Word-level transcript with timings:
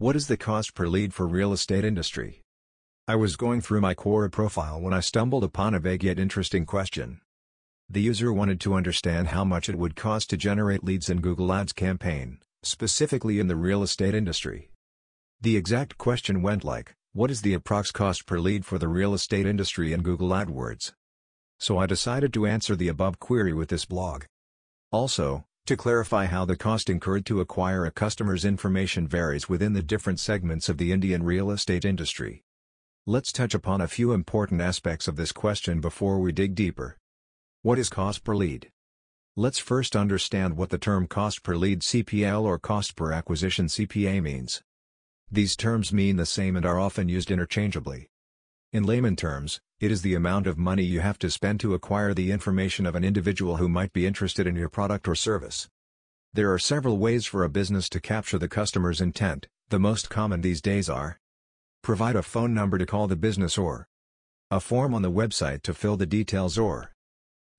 What 0.00 0.14
is 0.14 0.28
the 0.28 0.36
cost 0.36 0.76
per 0.76 0.86
lead 0.86 1.12
for 1.12 1.26
real 1.26 1.52
estate 1.52 1.84
industry? 1.84 2.42
I 3.08 3.16
was 3.16 3.34
going 3.34 3.60
through 3.60 3.80
my 3.80 3.94
Quora 3.94 4.30
profile 4.30 4.80
when 4.80 4.94
I 4.94 5.00
stumbled 5.00 5.42
upon 5.42 5.74
a 5.74 5.80
vague 5.80 6.04
yet 6.04 6.20
interesting 6.20 6.66
question. 6.66 7.20
The 7.90 8.00
user 8.00 8.32
wanted 8.32 8.60
to 8.60 8.74
understand 8.74 9.26
how 9.26 9.42
much 9.42 9.68
it 9.68 9.74
would 9.74 9.96
cost 9.96 10.30
to 10.30 10.36
generate 10.36 10.84
leads 10.84 11.10
in 11.10 11.20
Google 11.20 11.52
Ads 11.52 11.72
campaign, 11.72 12.38
specifically 12.62 13.40
in 13.40 13.48
the 13.48 13.56
real 13.56 13.82
estate 13.82 14.14
industry. 14.14 14.70
The 15.40 15.56
exact 15.56 15.98
question 15.98 16.42
went 16.42 16.62
like, 16.62 16.94
what 17.12 17.32
is 17.32 17.42
the 17.42 17.58
approx 17.58 17.92
cost 17.92 18.24
per 18.24 18.38
lead 18.38 18.64
for 18.64 18.78
the 18.78 18.86
real 18.86 19.14
estate 19.14 19.46
industry 19.46 19.92
in 19.92 20.02
Google 20.02 20.28
AdWords? 20.28 20.92
So 21.58 21.76
I 21.76 21.86
decided 21.86 22.32
to 22.34 22.46
answer 22.46 22.76
the 22.76 22.86
above 22.86 23.18
query 23.18 23.52
with 23.52 23.68
this 23.68 23.84
blog. 23.84 24.26
Also, 24.92 25.44
to 25.68 25.76
clarify 25.76 26.24
how 26.24 26.46
the 26.46 26.56
cost 26.56 26.88
incurred 26.88 27.26
to 27.26 27.42
acquire 27.42 27.84
a 27.84 27.90
customer's 27.90 28.46
information 28.46 29.06
varies 29.06 29.50
within 29.50 29.74
the 29.74 29.82
different 29.82 30.18
segments 30.18 30.70
of 30.70 30.78
the 30.78 30.92
Indian 30.92 31.22
real 31.22 31.50
estate 31.50 31.84
industry. 31.84 32.42
Let's 33.06 33.32
touch 33.32 33.52
upon 33.52 33.82
a 33.82 33.86
few 33.86 34.12
important 34.12 34.62
aspects 34.62 35.06
of 35.06 35.16
this 35.16 35.30
question 35.30 35.82
before 35.82 36.20
we 36.20 36.32
dig 36.32 36.54
deeper. 36.54 36.96
What 37.60 37.78
is 37.78 37.90
cost 37.90 38.24
per 38.24 38.34
lead? 38.34 38.70
Let's 39.36 39.58
first 39.58 39.94
understand 39.94 40.56
what 40.56 40.70
the 40.70 40.78
term 40.78 41.06
cost 41.06 41.42
per 41.42 41.54
lead 41.54 41.82
CPL 41.82 42.44
or 42.44 42.58
cost 42.58 42.96
per 42.96 43.12
acquisition 43.12 43.66
CPA 43.66 44.22
means. 44.22 44.62
These 45.30 45.54
terms 45.54 45.92
mean 45.92 46.16
the 46.16 46.24
same 46.24 46.56
and 46.56 46.64
are 46.64 46.80
often 46.80 47.10
used 47.10 47.30
interchangeably. 47.30 48.08
In 48.72 48.84
layman 48.84 49.16
terms, 49.16 49.60
it 49.80 49.90
is 49.90 50.02
the 50.02 50.14
amount 50.14 50.46
of 50.46 50.58
money 50.58 50.82
you 50.82 51.00
have 51.00 51.18
to 51.20 51.30
spend 51.30 51.60
to 51.60 51.74
acquire 51.74 52.12
the 52.12 52.30
information 52.30 52.86
of 52.86 52.94
an 52.94 53.04
individual 53.04 53.56
who 53.56 53.68
might 53.68 53.92
be 53.92 54.06
interested 54.06 54.46
in 54.46 54.56
your 54.56 54.68
product 54.68 55.08
or 55.08 55.14
service. 55.14 55.68
There 56.34 56.52
are 56.52 56.58
several 56.58 56.98
ways 56.98 57.24
for 57.24 57.44
a 57.44 57.48
business 57.48 57.88
to 57.88 58.00
capture 58.00 58.38
the 58.38 58.48
customer's 58.48 59.00
intent, 59.00 59.46
the 59.70 59.78
most 59.78 60.10
common 60.10 60.42
these 60.42 60.60
days 60.60 60.90
are 60.90 61.18
Provide 61.82 62.16
a 62.16 62.22
phone 62.22 62.52
number 62.52 62.76
to 62.76 62.84
call 62.84 63.06
the 63.06 63.16
business 63.16 63.56
or 63.56 63.86
a 64.50 64.60
form 64.60 64.94
on 64.94 65.02
the 65.02 65.10
website 65.10 65.62
to 65.62 65.72
fill 65.72 65.96
the 65.96 66.06
details 66.06 66.58
or 66.58 66.92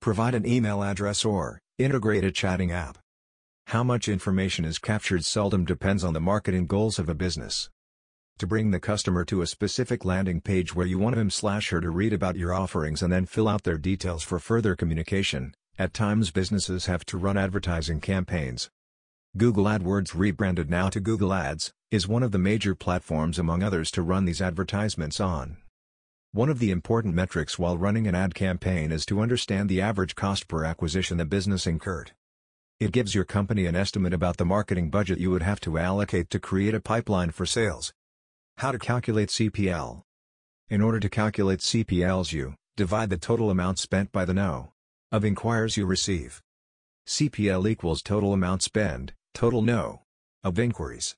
provide 0.00 0.34
an 0.34 0.46
email 0.46 0.82
address 0.84 1.24
or 1.24 1.60
integrate 1.78 2.24
a 2.24 2.30
chatting 2.30 2.70
app. 2.70 2.98
How 3.66 3.82
much 3.82 4.08
information 4.08 4.64
is 4.64 4.78
captured 4.78 5.24
seldom 5.24 5.64
depends 5.64 6.04
on 6.04 6.12
the 6.12 6.20
marketing 6.20 6.66
goals 6.66 6.98
of 6.98 7.08
a 7.08 7.14
business. 7.14 7.70
To 8.40 8.46
bring 8.46 8.70
the 8.70 8.80
customer 8.80 9.22
to 9.26 9.42
a 9.42 9.46
specific 9.46 10.02
landing 10.02 10.40
page 10.40 10.74
where 10.74 10.86
you 10.86 10.98
want 10.98 11.14
him 11.14 11.28
slash 11.28 11.68
her 11.68 11.80
to 11.82 11.90
read 11.90 12.14
about 12.14 12.36
your 12.36 12.54
offerings 12.54 13.02
and 13.02 13.12
then 13.12 13.26
fill 13.26 13.46
out 13.46 13.64
their 13.64 13.76
details 13.76 14.22
for 14.22 14.38
further 14.38 14.74
communication, 14.74 15.54
at 15.78 15.92
times 15.92 16.30
businesses 16.30 16.86
have 16.86 17.04
to 17.04 17.18
run 17.18 17.36
advertising 17.36 18.00
campaigns. 18.00 18.70
Google 19.36 19.64
AdWords 19.64 20.18
rebranded 20.18 20.70
now 20.70 20.88
to 20.88 21.00
Google 21.00 21.34
Ads, 21.34 21.74
is 21.90 22.08
one 22.08 22.22
of 22.22 22.32
the 22.32 22.38
major 22.38 22.74
platforms 22.74 23.38
among 23.38 23.62
others 23.62 23.90
to 23.90 24.00
run 24.00 24.24
these 24.24 24.40
advertisements 24.40 25.20
on. 25.20 25.58
One 26.32 26.48
of 26.48 26.60
the 26.60 26.70
important 26.70 27.14
metrics 27.14 27.58
while 27.58 27.76
running 27.76 28.06
an 28.06 28.14
ad 28.14 28.34
campaign 28.34 28.90
is 28.90 29.04
to 29.04 29.20
understand 29.20 29.68
the 29.68 29.82
average 29.82 30.14
cost 30.14 30.48
per 30.48 30.64
acquisition 30.64 31.18
the 31.18 31.26
business 31.26 31.66
incurred. 31.66 32.12
It 32.78 32.92
gives 32.92 33.14
your 33.14 33.26
company 33.26 33.66
an 33.66 33.76
estimate 33.76 34.14
about 34.14 34.38
the 34.38 34.46
marketing 34.46 34.88
budget 34.88 35.18
you 35.18 35.30
would 35.30 35.42
have 35.42 35.60
to 35.60 35.76
allocate 35.76 36.30
to 36.30 36.40
create 36.40 36.74
a 36.74 36.80
pipeline 36.80 37.32
for 37.32 37.44
sales. 37.44 37.92
How 38.60 38.72
to 38.72 38.78
calculate 38.78 39.30
CPL. 39.30 40.02
In 40.68 40.82
order 40.82 41.00
to 41.00 41.08
calculate 41.08 41.60
CPLs 41.60 42.30
you, 42.30 42.56
divide 42.76 43.08
the 43.08 43.16
total 43.16 43.48
amount 43.48 43.78
spent 43.78 44.12
by 44.12 44.26
the 44.26 44.34
no 44.34 44.72
of 45.10 45.24
inquiries 45.24 45.78
you 45.78 45.86
receive. 45.86 46.42
CPL 47.08 47.66
equals 47.66 48.02
total 48.02 48.34
amount 48.34 48.60
spent, 48.60 49.14
total 49.32 49.62
no 49.62 50.02
of 50.44 50.58
inquiries. 50.58 51.16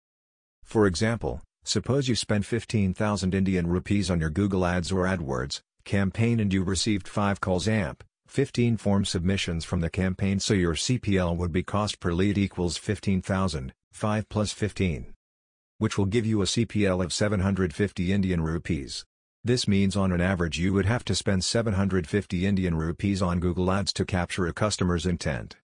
For 0.62 0.86
example, 0.86 1.42
suppose 1.64 2.06
you 2.06 2.14
spent 2.14 2.46
15,000 2.46 3.34
Indian 3.34 3.66
rupees 3.66 4.08
on 4.08 4.20
your 4.20 4.30
Google 4.30 4.64
Ads 4.64 4.92
or 4.92 5.02
AdWords 5.02 5.62
campaign 5.84 6.38
and 6.38 6.54
you 6.54 6.62
received 6.62 7.08
5 7.08 7.40
calls 7.40 7.66
amp 7.66 8.04
15 8.28 8.76
form 8.76 9.04
submissions 9.04 9.64
from 9.64 9.80
the 9.80 9.90
campaign 9.90 10.38
so 10.38 10.54
your 10.54 10.74
CPL 10.74 11.36
would 11.36 11.50
be 11.50 11.64
cost 11.64 11.98
per 11.98 12.12
lead 12.12 12.38
equals 12.38 12.78
15,000, 12.78 13.72
5 13.90 14.28
plus 14.28 14.52
15. 14.52 15.12
Which 15.82 15.98
will 15.98 16.06
give 16.06 16.24
you 16.24 16.40
a 16.42 16.44
CPL 16.44 17.02
of 17.04 17.12
750 17.12 18.12
Indian 18.12 18.40
rupees. 18.40 19.04
This 19.42 19.66
means 19.66 19.96
on 19.96 20.12
an 20.12 20.20
average 20.20 20.56
you 20.56 20.72
would 20.72 20.86
have 20.86 21.04
to 21.06 21.14
spend 21.16 21.42
750 21.42 22.46
Indian 22.46 22.76
rupees 22.76 23.20
on 23.20 23.40
Google 23.40 23.68
Ads 23.68 23.92
to 23.94 24.04
capture 24.04 24.46
a 24.46 24.52
customer's 24.52 25.06
intent. 25.06 25.56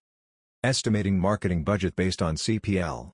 Estimating 0.61 1.17
marketing 1.17 1.63
budget 1.63 1.95
based 1.95 2.21
on 2.21 2.35
CPL. 2.35 3.13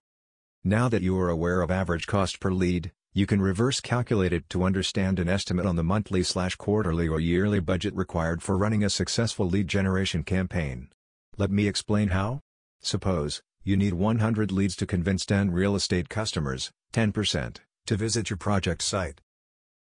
Now 0.64 0.90
that 0.90 1.04
you 1.04 1.16
are 1.20 1.30
aware 1.30 1.62
of 1.62 1.70
average 1.70 2.08
cost 2.08 2.40
per 2.40 2.50
lead, 2.50 2.92
you 3.14 3.28
can 3.28 3.40
reverse 3.40 3.80
calculate 3.80 4.34
it 4.34 4.50
to 4.50 4.64
understand 4.64 5.20
an 5.20 5.30
estimate 5.30 5.68
on 5.68 5.76
the 5.76 5.84
monthly 5.84 6.24
slash 6.24 6.56
quarterly 6.56 7.08
or 7.08 7.20
yearly 7.20 7.60
budget 7.60 7.96
required 7.96 8.42
for 8.42 8.58
running 8.58 8.84
a 8.84 8.90
successful 8.90 9.48
lead 9.48 9.68
generation 9.68 10.24
campaign. 10.24 10.90
Let 11.38 11.52
me 11.52 11.68
explain 11.68 12.08
how. 12.08 12.40
Suppose, 12.82 13.44
you 13.66 13.76
need 13.76 13.96
100 13.96 14.52
leads 14.52 14.76
to 14.76 14.86
convince 14.86 15.26
10 15.26 15.50
real 15.50 15.76
estate 15.76 16.08
customers, 16.08 16.72
10%, 16.94 17.58
to 17.88 17.98
visit 17.98 18.30
your 18.30 18.38
project 18.38 18.84
site. 18.84 19.22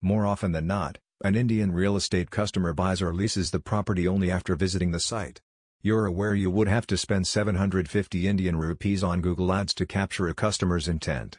More 0.02 0.26
often 0.26 0.52
than 0.52 0.68
not, 0.68 0.98
an 1.24 1.38
Indian 1.38 1.72
real 1.72 1.96
estate 1.96 2.30
customer 2.30 2.74
buys 2.74 3.02
or 3.02 3.14
leases 3.14 3.52
the 3.52 3.60
property 3.62 4.06
only 4.06 4.30
after 4.30 4.58
visiting 4.58 4.92
the 4.92 5.00
site. 5.00 5.40
You're 5.82 6.06
aware 6.06 6.36
you 6.36 6.52
would 6.52 6.68
have 6.68 6.88
to 6.88 6.98
spend 6.98 7.26
750 7.26 8.28
Indian 8.28 8.58
rupees 8.58 9.02
on 9.02 9.22
Google 9.22 9.54
Ads 9.54 9.74
to 9.76 9.86
capture 9.86 10.28
a 10.28 10.34
customer's 10.34 10.90
intent. 10.90 11.38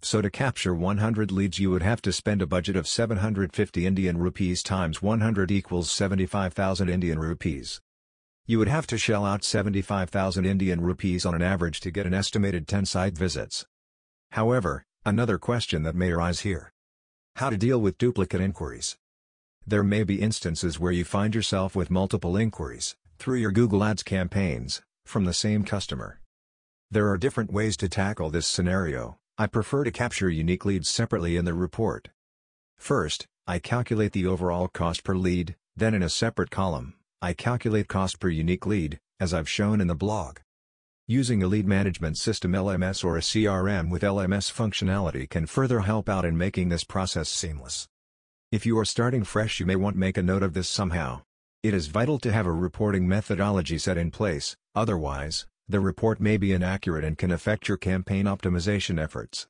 So 0.00 0.22
to 0.22 0.30
capture 0.30 0.74
100 0.74 1.30
leads 1.30 1.58
you 1.58 1.70
would 1.70 1.82
have 1.82 2.00
to 2.00 2.14
spend 2.14 2.40
a 2.40 2.46
budget 2.46 2.76
of 2.76 2.88
750 2.88 3.84
Indian 3.84 4.16
rupees 4.16 4.62
times 4.62 5.02
100 5.02 5.50
equals 5.50 5.92
75,000 5.92 6.88
Indian 6.88 7.18
rupees. 7.18 7.82
You 8.48 8.58
would 8.58 8.68
have 8.68 8.86
to 8.86 8.96
shell 8.96 9.26
out 9.26 9.44
75,000 9.44 10.46
Indian 10.46 10.80
rupees 10.80 11.26
on 11.26 11.34
an 11.34 11.42
average 11.42 11.80
to 11.80 11.90
get 11.90 12.06
an 12.06 12.14
estimated 12.14 12.66
10 12.66 12.86
site 12.86 13.12
visits. 13.12 13.66
However, 14.30 14.84
another 15.04 15.36
question 15.36 15.82
that 15.82 15.94
may 15.94 16.12
arise 16.12 16.40
here. 16.40 16.72
How 17.36 17.50
to 17.50 17.58
deal 17.58 17.78
with 17.78 17.98
duplicate 17.98 18.40
inquiries. 18.40 18.96
There 19.66 19.84
may 19.84 20.02
be 20.02 20.22
instances 20.22 20.80
where 20.80 20.92
you 20.92 21.04
find 21.04 21.34
yourself 21.34 21.76
with 21.76 21.90
multiple 21.90 22.38
inquiries, 22.38 22.96
through 23.18 23.36
your 23.36 23.52
Google 23.52 23.84
Ads 23.84 24.02
campaigns, 24.02 24.80
from 25.04 25.26
the 25.26 25.34
same 25.34 25.62
customer. 25.62 26.22
There 26.90 27.10
are 27.10 27.18
different 27.18 27.52
ways 27.52 27.76
to 27.76 27.88
tackle 27.90 28.30
this 28.30 28.46
scenario. 28.46 29.18
I 29.36 29.46
prefer 29.46 29.84
to 29.84 29.90
capture 29.90 30.30
unique 30.30 30.64
leads 30.64 30.88
separately 30.88 31.36
in 31.36 31.44
the 31.44 31.52
report. 31.52 32.08
First, 32.78 33.26
I 33.46 33.58
calculate 33.58 34.12
the 34.12 34.26
overall 34.26 34.68
cost 34.68 35.04
per 35.04 35.14
lead, 35.14 35.54
then 35.76 35.92
in 35.92 36.02
a 36.02 36.08
separate 36.08 36.50
column, 36.50 36.94
I 37.20 37.32
calculate 37.32 37.88
cost 37.88 38.20
per 38.20 38.28
unique 38.28 38.64
lead, 38.64 39.00
as 39.18 39.34
I've 39.34 39.48
shown 39.48 39.80
in 39.80 39.88
the 39.88 39.96
blog. 39.96 40.38
Using 41.08 41.42
a 41.42 41.48
lead 41.48 41.66
management 41.66 42.16
system 42.16 42.52
LMS 42.52 43.04
or 43.04 43.16
a 43.16 43.20
CRM 43.20 43.90
with 43.90 44.02
LMS 44.02 44.52
functionality 44.52 45.28
can 45.28 45.46
further 45.46 45.80
help 45.80 46.08
out 46.08 46.24
in 46.24 46.38
making 46.38 46.68
this 46.68 46.84
process 46.84 47.28
seamless. 47.28 47.88
If 48.52 48.64
you 48.64 48.78
are 48.78 48.84
starting 48.84 49.24
fresh 49.24 49.58
you 49.58 49.66
may 49.66 49.74
want 49.74 49.96
to 49.96 50.00
make 50.00 50.16
a 50.16 50.22
note 50.22 50.44
of 50.44 50.54
this 50.54 50.68
somehow. 50.68 51.22
It 51.64 51.74
is 51.74 51.88
vital 51.88 52.20
to 52.20 52.30
have 52.30 52.46
a 52.46 52.52
reporting 52.52 53.08
methodology 53.08 53.78
set 53.78 53.98
in 53.98 54.12
place, 54.12 54.56
otherwise, 54.76 55.44
the 55.68 55.80
report 55.80 56.20
may 56.20 56.36
be 56.36 56.52
inaccurate 56.52 57.02
and 57.02 57.18
can 57.18 57.32
affect 57.32 57.66
your 57.66 57.78
campaign 57.78 58.26
optimization 58.26 59.02
efforts. 59.02 59.48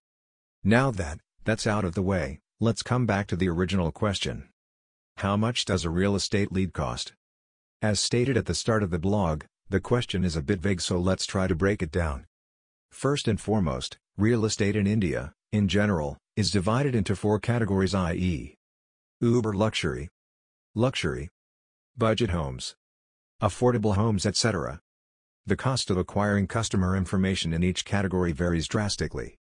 Now 0.65 0.91
that, 0.93 1.21
that's 1.45 1.67
out 1.67 1.85
of 1.85 1.95
the 1.95 2.03
way, 2.03 2.41
let's 2.61 2.83
come 2.83 3.05
back 3.05 3.27
to 3.27 3.37
the 3.37 3.51
original 3.51 3.93
question. 3.93 4.49
How 5.19 5.37
much 5.37 5.67
does 5.67 5.85
a 5.85 5.91
real 5.91 6.15
estate 6.15 6.51
lead 6.51 6.73
cost? 6.73 7.13
As 7.81 8.01
stated 8.01 8.37
at 8.37 8.47
the 8.47 8.57
start 8.57 8.83
of 8.83 8.91
the 8.91 8.99
blog, 8.99 9.45
the 9.69 9.79
question 9.79 10.25
is 10.25 10.35
a 10.35 10.43
bit 10.43 10.59
vague 10.61 10.81
so 10.81 10.99
let's 10.99 11.25
try 11.25 11.47
to 11.47 11.55
break 11.55 11.81
it 11.81 11.93
down. 11.93 12.27
First 12.91 13.29
and 13.29 13.41
foremost, 13.41 13.99
real 14.17 14.45
estate 14.45 14.75
in 14.75 14.85
India, 14.85 15.33
in 15.53 15.69
general, 15.69 16.17
is 16.35 16.51
divided 16.51 16.97
into 16.97 17.15
four 17.15 17.39
categories 17.39 17.95
i.e. 17.95 18.57
Uber 19.21 19.53
luxury, 19.53 20.09
luxury, 20.75 21.29
budget 21.97 22.31
homes, 22.31 22.75
affordable 23.41 23.95
homes 23.95 24.27
etc. 24.27 24.81
The 25.47 25.57
cost 25.57 25.89
of 25.89 25.97
acquiring 25.97 26.49
customer 26.49 26.97
information 26.97 27.53
in 27.53 27.63
each 27.63 27.85
category 27.85 28.33
varies 28.33 28.67
drastically. 28.67 29.37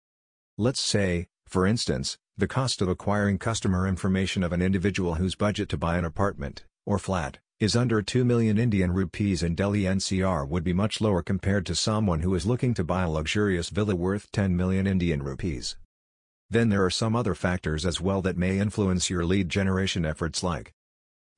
Let's 0.59 0.81
say, 0.81 1.29
for 1.47 1.69
instance, 1.69 2.19
the 2.37 2.49
cost 2.49 2.83
of 2.83 2.89
acquiring 2.89 3.39
customer 3.39 3.87
information 3.87 4.43
of 4.43 4.53
an 4.53 4.61
individual 4.61 5.15
whose 5.15 5.37
budget 5.37 5.69
to 5.69 5.79
buy 5.79 5.99
an 5.99 6.05
apartment, 6.05 6.65
or 6.85 6.99
flat, 6.99 7.39
is 7.65 7.75
under 7.75 8.01
2 8.01 8.25
million 8.25 8.59
Indian 8.59 8.93
rupees 8.93 9.43
in 9.43 9.57
Delhi 9.57 9.83
NCR 9.83 10.47
would 10.47 10.63
be 10.63 10.73
much 10.73 11.01
lower 11.01 11.23
compared 11.23 11.67
to 11.67 11.75
someone 11.75 12.21
who 12.21 12.35
is 12.37 12.47
looking 12.47 12.75
to 12.75 12.85
buy 12.85 13.03
a 13.03 13.11
luxurious 13.11 13.71
villa 13.71 13.97
worth 13.97 14.31
10 14.31 14.55
million 14.55 14.87
Indian 14.87 15.23
rupees. 15.23 15.77
Then 16.49 16.69
there 16.69 16.85
are 16.85 16.91
some 16.91 17.17
other 17.17 17.35
factors 17.35 17.85
as 17.85 18.01
well 18.01 18.23
that 18.23 18.37
may 18.37 18.59
influence 18.59 19.11
your 19.11 19.25
lead 19.25 19.49
generation 19.49 20.05
efforts 20.05 20.43
like 20.43 20.73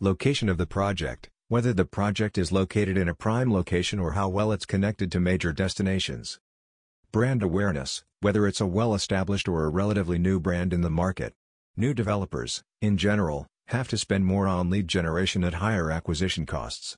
Location 0.00 0.50
of 0.50 0.58
the 0.58 0.66
project 0.66 1.30
whether 1.48 1.72
the 1.72 1.84
project 1.84 2.36
is 2.38 2.50
located 2.50 2.98
in 2.98 3.08
a 3.08 3.14
prime 3.14 3.52
location 3.52 4.00
or 4.00 4.12
how 4.12 4.28
well 4.28 4.50
it's 4.50 4.66
connected 4.66 5.12
to 5.12 5.20
major 5.20 5.52
destinations. 5.52 6.40
Brand 7.12 7.40
awareness, 7.40 8.02
whether 8.20 8.48
it's 8.48 8.60
a 8.60 8.66
well-established 8.66 9.46
or 9.46 9.64
a 9.64 9.68
relatively 9.68 10.18
new 10.18 10.40
brand 10.40 10.72
in 10.72 10.80
the 10.80 10.90
market. 10.90 11.32
New 11.76 11.94
developers, 11.94 12.64
in 12.82 12.96
general, 12.96 13.46
have 13.68 13.88
to 13.88 13.98
spend 13.98 14.24
more 14.24 14.46
on 14.46 14.70
lead 14.70 14.86
generation 14.86 15.42
at 15.42 15.54
higher 15.54 15.90
acquisition 15.90 16.46
costs. 16.46 16.96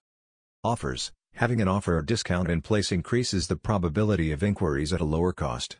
Offers, 0.62 1.12
having 1.34 1.62
an 1.62 1.68
offer 1.68 1.96
or 1.96 2.02
discount 2.02 2.50
in 2.50 2.60
place 2.60 2.92
increases 2.92 3.46
the 3.46 3.56
probability 3.56 4.32
of 4.32 4.42
inquiries 4.42 4.92
at 4.92 5.00
a 5.00 5.04
lower 5.04 5.32
cost. 5.32 5.78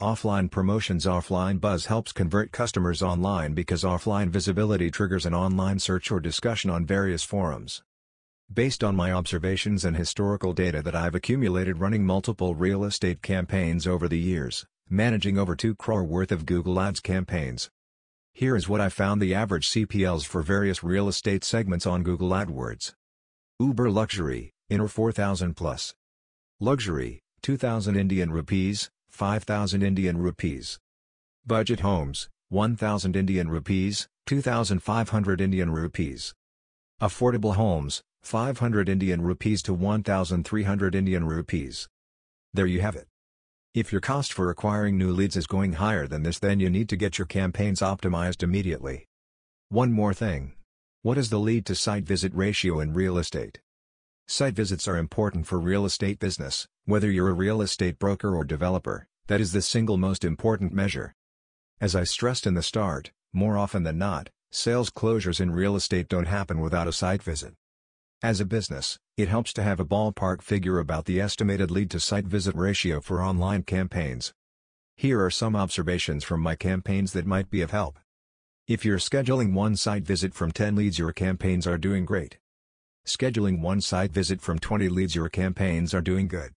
Offline 0.00 0.48
promotions 0.50 1.06
Offline 1.06 1.60
buzz 1.60 1.86
helps 1.86 2.12
convert 2.12 2.52
customers 2.52 3.02
online 3.02 3.52
because 3.52 3.82
offline 3.82 4.30
visibility 4.30 4.90
triggers 4.90 5.26
an 5.26 5.34
online 5.34 5.78
search 5.78 6.10
or 6.12 6.20
discussion 6.20 6.70
on 6.70 6.86
various 6.86 7.24
forums. 7.24 7.82
Based 8.52 8.84
on 8.84 8.94
my 8.94 9.12
observations 9.12 9.84
and 9.84 9.96
historical 9.96 10.52
data 10.52 10.82
that 10.82 10.94
I've 10.94 11.14
accumulated 11.14 11.78
running 11.78 12.04
multiple 12.04 12.54
real 12.54 12.84
estate 12.84 13.22
campaigns 13.22 13.86
over 13.86 14.08
the 14.08 14.18
years, 14.18 14.66
managing 14.88 15.38
over 15.38 15.56
2 15.56 15.74
crore 15.74 16.04
worth 16.04 16.30
of 16.30 16.46
Google 16.46 16.78
Ads 16.78 17.00
campaigns. 17.00 17.70
Here 18.34 18.56
is 18.56 18.68
what 18.68 18.80
I 18.80 18.88
found 18.88 19.20
the 19.20 19.34
average 19.34 19.68
CPLs 19.68 20.24
for 20.24 20.42
various 20.42 20.82
real 20.82 21.06
estate 21.06 21.44
segments 21.44 21.86
on 21.86 22.02
Google 22.02 22.30
AdWords. 22.30 22.94
Uber 23.60 23.90
Luxury, 23.90 24.52
Inner 24.70 24.88
4000 24.88 25.54
plus. 25.54 25.94
Luxury, 26.58 27.20
2000 27.42 27.94
Indian 27.94 28.30
rupees, 28.30 28.90
5000 29.10 29.82
Indian 29.82 30.16
rupees. 30.16 30.78
Budget 31.44 31.80
Homes, 31.80 32.30
1000 32.48 33.16
Indian 33.16 33.50
rupees, 33.50 34.08
2500 34.26 35.40
Indian 35.40 35.70
rupees. 35.70 36.32
Affordable 37.02 37.56
Homes, 37.56 38.02
500 38.22 38.88
Indian 38.88 39.20
rupees 39.20 39.62
to 39.62 39.74
1300 39.74 40.94
Indian 40.94 41.26
rupees. 41.26 41.86
There 42.54 42.66
you 42.66 42.80
have 42.80 42.96
it. 42.96 43.08
If 43.74 43.90
your 43.90 44.02
cost 44.02 44.34
for 44.34 44.50
acquiring 44.50 44.98
new 44.98 45.12
leads 45.12 45.34
is 45.34 45.46
going 45.46 45.74
higher 45.74 46.06
than 46.06 46.24
this 46.24 46.38
then 46.38 46.60
you 46.60 46.68
need 46.68 46.90
to 46.90 46.96
get 46.96 47.16
your 47.16 47.24
campaigns 47.24 47.80
optimized 47.80 48.42
immediately. 48.42 49.06
One 49.70 49.92
more 49.92 50.12
thing. 50.12 50.52
What 51.00 51.16
is 51.16 51.30
the 51.30 51.38
lead 51.38 51.64
to 51.66 51.74
site 51.74 52.04
visit 52.04 52.34
ratio 52.34 52.80
in 52.80 52.92
real 52.92 53.16
estate? 53.16 53.60
Site 54.26 54.52
visits 54.52 54.86
are 54.86 54.98
important 54.98 55.46
for 55.46 55.58
real 55.58 55.86
estate 55.86 56.18
business, 56.18 56.68
whether 56.84 57.10
you're 57.10 57.30
a 57.30 57.32
real 57.32 57.62
estate 57.62 57.98
broker 57.98 58.36
or 58.36 58.44
developer, 58.44 59.06
that 59.28 59.40
is 59.40 59.52
the 59.52 59.62
single 59.62 59.96
most 59.96 60.22
important 60.22 60.74
measure. 60.74 61.14
As 61.80 61.96
I 61.96 62.04
stressed 62.04 62.46
in 62.46 62.52
the 62.52 62.62
start, 62.62 63.10
more 63.32 63.56
often 63.56 63.84
than 63.84 63.96
not, 63.96 64.28
sales 64.50 64.90
closures 64.90 65.40
in 65.40 65.50
real 65.50 65.76
estate 65.76 66.08
don't 66.08 66.26
happen 66.26 66.60
without 66.60 66.88
a 66.88 66.92
site 66.92 67.22
visit. 67.22 67.54
As 68.24 68.38
a 68.38 68.44
business, 68.44 69.00
it 69.16 69.26
helps 69.26 69.52
to 69.54 69.64
have 69.64 69.80
a 69.80 69.84
ballpark 69.84 70.42
figure 70.42 70.78
about 70.78 71.06
the 71.06 71.20
estimated 71.20 71.72
lead 71.72 71.90
to 71.90 71.98
site 71.98 72.24
visit 72.24 72.54
ratio 72.54 73.00
for 73.00 73.20
online 73.20 73.64
campaigns. 73.64 74.32
Here 74.96 75.20
are 75.24 75.30
some 75.30 75.56
observations 75.56 76.22
from 76.22 76.40
my 76.40 76.54
campaigns 76.54 77.14
that 77.14 77.26
might 77.26 77.50
be 77.50 77.62
of 77.62 77.72
help. 77.72 77.98
If 78.68 78.84
you're 78.84 78.98
scheduling 78.98 79.54
one 79.54 79.74
site 79.74 80.04
visit 80.04 80.34
from 80.34 80.52
10 80.52 80.76
leads 80.76 81.00
your 81.00 81.12
campaigns 81.12 81.66
are 81.66 81.76
doing 81.76 82.04
great. 82.04 82.38
Scheduling 83.04 83.60
one 83.60 83.80
site 83.80 84.12
visit 84.12 84.40
from 84.40 84.60
20 84.60 84.88
leads 84.88 85.16
your 85.16 85.28
campaigns 85.28 85.92
are 85.92 86.00
doing 86.00 86.28
good. 86.28 86.52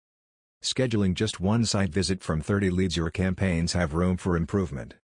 Scheduling 0.62 1.14
just 1.14 1.40
one 1.40 1.64
site 1.64 1.94
visit 1.94 2.22
from 2.22 2.42
30 2.42 2.68
leads 2.68 2.98
your 2.98 3.10
campaigns 3.10 3.72
have 3.72 3.94
room 3.94 4.18
for 4.18 4.36
improvement. 4.36 4.96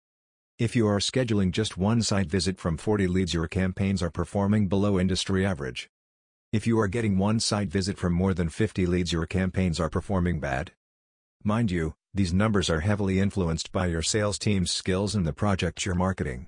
If 0.58 0.74
you 0.74 0.88
are 0.88 0.98
scheduling 0.98 1.52
just 1.52 1.78
one 1.78 2.02
site 2.02 2.28
visit 2.28 2.58
from 2.58 2.78
40 2.78 3.06
leads 3.06 3.32
your 3.32 3.46
campaigns 3.46 4.02
are 4.02 4.10
performing 4.10 4.66
below 4.66 4.98
industry 4.98 5.46
average. 5.46 5.88
If 6.50 6.66
you 6.66 6.80
are 6.80 6.88
getting 6.88 7.18
one 7.18 7.40
site 7.40 7.68
visit 7.68 7.98
from 7.98 8.14
more 8.14 8.32
than 8.32 8.48
50 8.48 8.86
leads 8.86 9.12
your 9.12 9.26
campaigns 9.26 9.78
are 9.78 9.90
performing 9.90 10.40
bad. 10.40 10.72
Mind 11.44 11.70
you, 11.70 11.94
these 12.14 12.32
numbers 12.32 12.70
are 12.70 12.80
heavily 12.80 13.20
influenced 13.20 13.70
by 13.70 13.88
your 13.88 14.00
sales 14.00 14.38
team's 14.38 14.70
skills 14.70 15.14
and 15.14 15.26
the 15.26 15.34
project 15.34 15.84
you're 15.84 15.94
marketing. 15.94 16.46